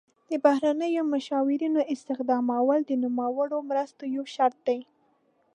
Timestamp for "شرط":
4.35-4.57